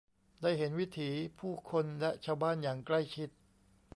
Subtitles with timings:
[0.41, 3.29] ได้เห็นวิถีผู้คนและชาวบ้านอย่างใกล้ชิด